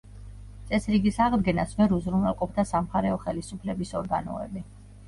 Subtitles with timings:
[0.71, 4.69] წესრიგის აღდგენას ვერ უზრუნველყოფდა სამხარეო ხელისუფლების ორგანოები.